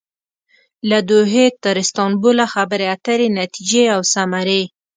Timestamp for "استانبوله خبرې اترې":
1.83-3.27